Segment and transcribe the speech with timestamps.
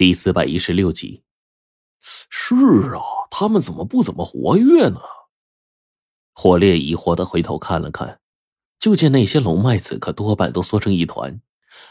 [0.00, 1.24] 第四百一十六集。
[2.00, 2.54] 是
[2.94, 4.98] 啊，他们怎么不怎么活跃呢？
[6.32, 8.18] 火烈疑惑的回头看了看，
[8.78, 11.42] 就见那些龙脉此刻多半都缩成一团。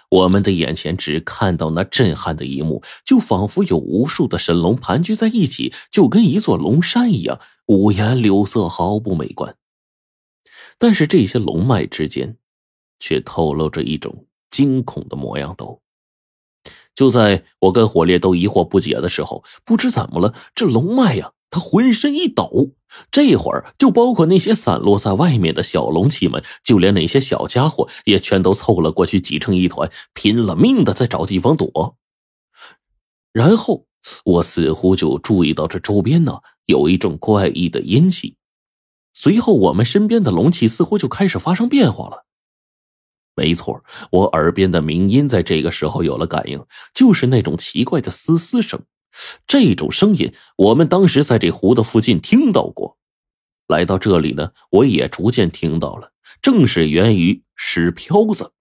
[0.10, 9.56] 我们的眼前只看到那震撼的一幕，就仿佛有无数的神龙盘踞在一起，就跟一座龙山一样，五颜六色，毫不美观。
[10.80, 12.40] 但是这些龙脉之间，
[12.98, 15.54] 却透露着一种惊恐的模样。
[15.56, 15.80] 都
[16.96, 22.72] 就在我跟火烈都疑惑不解的时候，不知怎么了，这龙脉呀，它浑身一抖。
[23.12, 31.96] 这会儿，就包括那些散落在外面的小龙气们，就连那些小家伙也全都凑了过去，挤成一团，拼了命的在找地方躲。
[33.32, 33.86] 然后，
[34.26, 38.36] 我似乎就注意到这周边呢有一种怪异的阴气。
[39.14, 42.26] 随后，我们身边的龙气似乎就开始发生变化了。
[43.40, 46.62] 没错，我耳边的鸣音在这个时候有了感应，
[46.94, 48.82] 就是那种奇怪的嘶嘶声。
[49.48, 52.98] 这种声音，我们当时在这湖的附近听到过。
[53.66, 58.52] 来到这里呢，我也逐渐听到了，正是源于石漂子。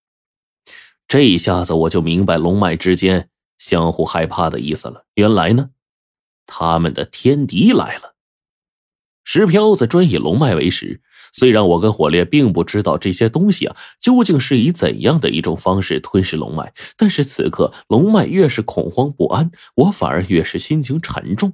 [1.08, 5.06] 这一下子我就明白龙脉之间相互害怕的意思了。
[5.14, 5.70] 原来呢，
[6.47, 8.14] 他们的天敌来了。
[9.30, 11.02] 石漂子专以龙脉为食。
[11.34, 21.52] 虽然我跟火烈并不知道这些东西啊究竟是以怎样的一种方式吞噬龙脉，但是此刻龙脉越是恐慌不安，我反而越是心情沉重。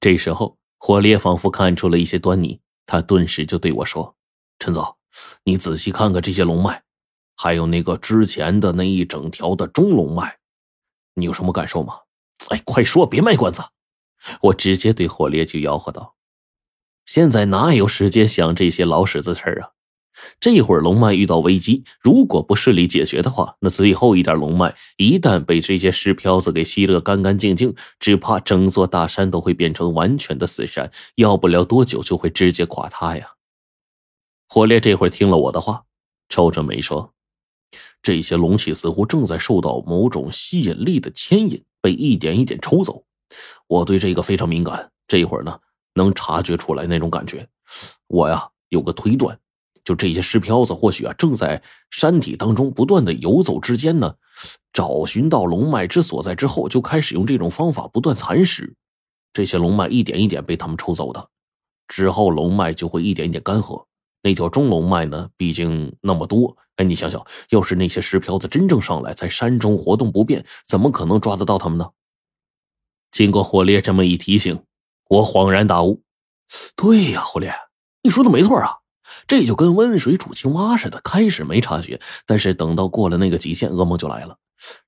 [0.00, 4.14] 这时候，火烈仿佛看出了一些端倪，他顿时就对我说
[4.60, 4.98] ：“陈总，
[5.44, 6.82] 你仔细看看这些龙脉，
[7.34, 10.36] 还有那个之前的那一整条的中龙脉，
[11.14, 12.00] 你有什么感受吗？”
[12.50, 13.62] 哎，快说，别卖关子！
[14.42, 16.16] 我直接对火烈就吆喝道。
[17.04, 19.70] 现在哪有时间想这些老屎子事儿啊？
[20.38, 33.32] 这会儿龙脉遇到危机，如果不顺利解决的话，那最后一点龙脉一旦被这些石漂子给吸了干干净净，只怕整座大山都会变成完全的死山，要不了多久就会直接垮塌呀。
[34.46, 35.84] 火烈这会儿听了我的话，
[36.28, 37.14] 皱着眉说
[38.02, 43.06] ：“这些龙气似乎正在受到某种吸引力的牵引，被一点一点抽走。
[43.66, 45.58] 我对这个非常敏感，这一会儿呢。”
[45.94, 47.46] 能察觉出来那种感觉，
[48.06, 49.38] 我呀有个推断，
[49.84, 54.14] 就这些石漂子或许啊正在山体当中不断的游走之间呢，
[54.72, 58.74] 找寻到龙脉之所在之后，就开始用这种方法不断蚕食，
[59.34, 61.28] 这些龙脉一点一点被他们抽走的，
[61.88, 63.84] 之后龙脉就会一点一点干涸。
[64.22, 71.90] 那条中龙脉呢，毕竟那么多，哎，你想想，要是那些石漂子真正上来，在山中活动不便，怎么可能抓得到他们呢？
[73.12, 74.64] 经过火烈这么一提醒。
[75.08, 76.02] 我恍然大悟，
[76.74, 77.52] 对呀，火烈，
[78.02, 78.78] 你说的没错啊，
[79.28, 81.00] 这就跟温水煮青蛙似的。
[81.04, 84.38] 开始没察觉，但是等到过了那个极限，噩梦就来了。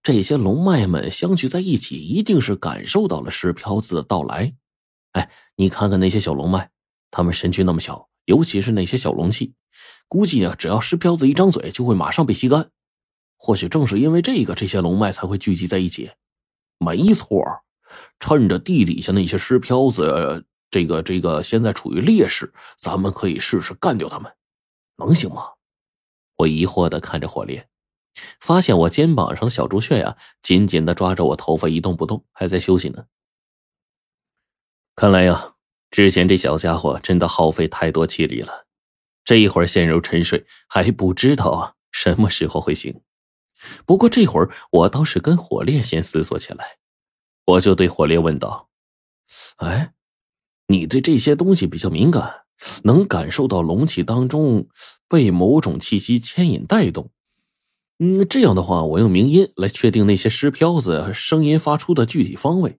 [0.03, 4.55] 这些龙脉们相聚在一起，一定是感受到了石漂子的到来。
[5.13, 6.71] 哎，你看看那些小龙脉，
[7.11, 9.53] 他们身躯那么小，尤其是那些小龙气，
[10.09, 12.71] 估计啊，只要石漂子一张嘴，就会马上被吸干。
[13.37, 16.13] 或许正是因为这个，这些龙脉才会聚集在一起。
[16.79, 17.45] 没错。
[18.21, 24.33] 趁着地底下那些尸漂子，这个这个现在处于劣势，咱们可以试试干掉他们，
[24.97, 25.51] 能行吗？
[26.39, 27.69] 我疑惑的看着火烈，
[28.41, 33.05] 发现我肩膀上的小朱雀呀，紧紧的抓着我头发一动不动，还在休息呢。
[34.97, 35.55] 看来呀，
[35.91, 38.67] 之前这小家伙真的耗费太多气力了，
[39.25, 43.01] 这一会儿陷入沉睡，还不知道啊什么时候会醒。
[43.87, 46.79] 不过这会儿我倒是跟火烈先思索起来。
[47.47, 48.69] 我就对火烈问道
[49.57, 49.93] ：“哎，
[50.69, 52.45] 你对这些东西比较敏感，
[52.85, 54.67] 能感受到龙气当中
[55.09, 57.11] 被某种气息牵引带动。
[57.99, 62.79] 嗯，这样的话，我用鸣音来确定那些尸飘子声音发出的具体方位。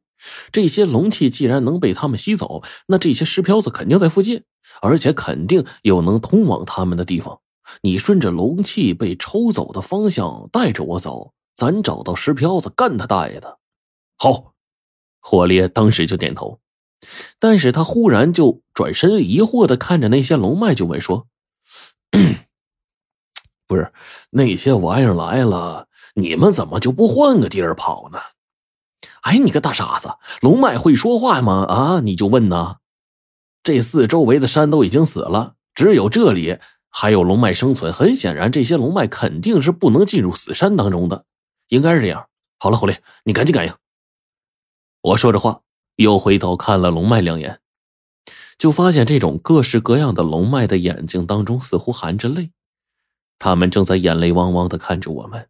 [0.52, 4.44] 这些龙气既然能被他们吸走，那这些尸飘子肯定在附近，
[4.82, 7.40] 而且肯定有能通往他们的地方。
[7.84, 13.59] 你顺着龙气被抽走的方向带着我走，咱找到尸飘子，干他大爷的！
[14.18, 14.53] 好。”
[15.27, 16.59] 火烈当时就点头，
[17.39, 21.25] 但是他忽然就转身，疑惑的看着那些龙脉，就问说
[23.66, 23.91] ：“不是
[24.29, 28.19] 那些玩意儿来了，你们怎么就不换个地儿跑呢？”
[29.25, 31.66] 哎，你个大傻子，龙脉会说话吗？
[31.67, 32.75] 啊，你就问呢？
[33.63, 36.59] 这四周围的山都已经死了，只有这里
[36.91, 37.91] 还有龙脉生存。
[37.91, 41.25] 很显然，这些龙脉肯定是不能进入死山当中的，
[41.69, 42.27] 应该是这样。
[42.59, 43.73] 好了，火烈，你赶紧感应。
[45.05, 45.61] 我说着话，
[45.97, 47.59] 又回头看了龙脉两眼，
[48.57, 52.49] 就发现这种各式各样的龙脉的眼睛当中似乎含着泪，
[53.37, 55.47] 他们正在眼泪汪汪的看着我们。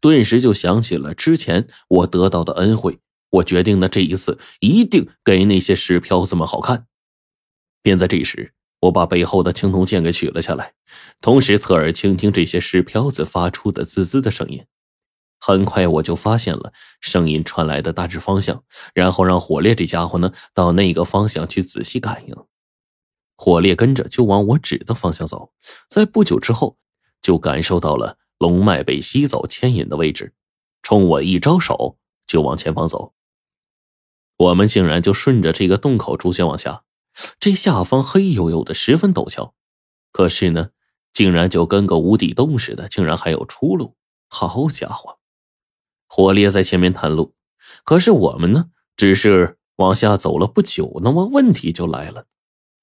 [0.00, 2.98] 顿时就想起了之前我得到的恩惠。
[3.30, 6.86] 我决定呢，这一次一定给那些石漂子们好看。
[7.82, 10.72] 便在这时，我把背后的青铜剑给取了下来，
[11.20, 14.64] 同时侧耳倾听这些石漂子发出的滋滋的声音。
[15.48, 18.62] 很快我就发现了声音传来的大致方向，
[18.92, 22.36] 然后让火烈这家伙呢到那个方向去仔细感应。
[23.34, 25.54] 火烈跟着就往我指的方向走，
[25.88, 26.76] 在不久之后，
[27.22, 30.34] 就感受到了龙脉被吸走牵引的位置，
[30.82, 31.96] 冲我一招手
[32.26, 33.14] 就往前方走。
[34.36, 36.82] 我们竟然就顺着这个洞口逐渐往下，
[37.40, 39.54] 这下方黑黝黝的，十分陡峭，
[40.12, 40.68] 可是呢，
[41.14, 43.96] 竟然就跟个无底洞似的，竟然还有出路。
[44.28, 45.16] 好家伙！
[46.08, 47.34] 火烈在前面探路，
[47.84, 48.66] 可是我们呢，
[48.96, 52.24] 只是往下走了不久，那么问题就来了。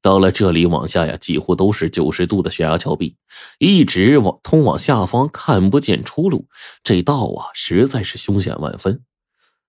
[0.02, 3.18] 到了这里往下呀，几乎都是九十度的悬崖峭壁，
[3.58, 6.48] 一直往通往下方看不见出路，
[6.84, 9.02] 这道啊实在是凶险万分。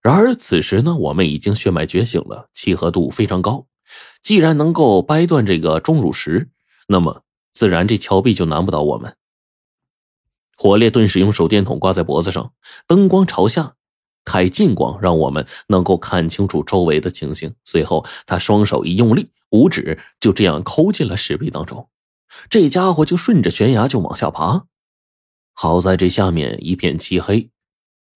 [0.02, 3.66] 然而此时呢，我们已经血脉觉醒了，契合度非常高。
[4.22, 6.50] 既然能够掰断这个钟乳石，
[6.88, 7.22] 那么
[7.52, 9.16] 自然这峭壁就难不倒我们。
[10.56, 12.52] 火烈顿时用手电筒挂在脖子上，
[12.86, 13.74] 灯光朝下。
[14.24, 17.54] 开近光，让我们能够看清楚周围的情形。
[17.62, 21.88] 随后，他双手一用力，五指就这样抠进了石壁当中。
[22.50, 24.64] 这家伙就顺着悬崖就往下爬。
[25.54, 27.50] 好在这下面一片漆黑，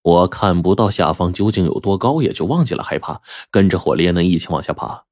[0.02, 3.22] 我看不到下方究竟有多高，也就忘记了害怕，
[3.52, 5.04] 跟着火烈呢一起往下爬。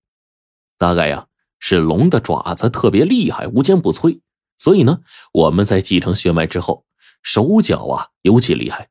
[0.77, 1.29] 大概呀，
[1.61, 4.19] 是龙的爪子特别厉害，无坚不摧，
[4.57, 5.03] 所以呢，
[5.33, 6.87] 我们在继承血脉之后，
[7.23, 8.89] 手脚啊尤其厉害。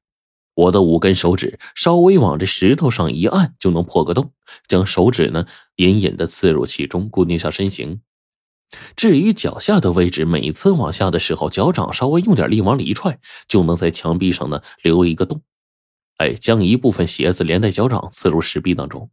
[0.53, 4.33] 我的五根手指稍微往这石头上一按，就能破个洞，
[4.67, 5.45] 将手指呢
[5.75, 8.01] 隐隐的刺入其中，固定下身形。
[8.95, 15.41] 至于脚下的位置，每次往下的时候，脚掌稍微用点力往里一踹，就能在墙壁上呢留一个洞。
[16.17, 19.11] 哎，将一部分鞋子连带脚掌刺入石壁当中，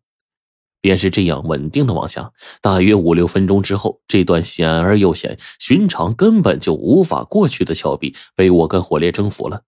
[0.84, 2.30] 便是这样稳定的往下。
[2.60, 9.62] 大约五六分钟之后，这段险而又险、寻常根本就无法过去的峭壁，被我跟火烈征服了。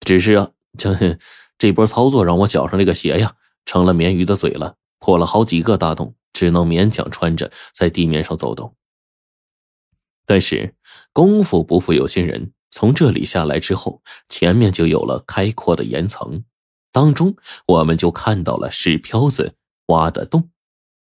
[0.00, 1.18] 只是啊，这
[1.58, 3.34] 这波操作让我脚上这个鞋呀
[3.66, 8.74] 成了鲶鱼的嘴了，破了好几个大洞，只能勉强穿着在地面上走动。
[10.24, 10.74] 但是
[11.12, 14.00] 功夫不负有心人，从这里下来之后，
[14.30, 16.42] 前面就有了开阔的岩层，
[16.90, 17.36] 当中
[17.66, 19.56] 我们就看到了石漂子
[19.90, 20.48] 挖的洞。